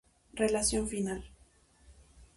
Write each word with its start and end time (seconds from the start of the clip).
Relación 0.43 0.83
final. 0.93 1.21